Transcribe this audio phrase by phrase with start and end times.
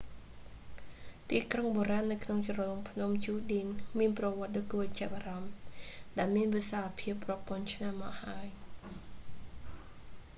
[1.29, 3.67] ទីក្រុងបុរាណនៅក្នុងជ្រលងភ្នំ ជូឌីន
[3.99, 5.53] មានប្រវត្តដ៏គួរឱ្យចាប់អារម្មណ៍
[6.17, 8.47] ដែលមានវិសាលភាពរាប់ពាន់ឆ្នាំមកហើយ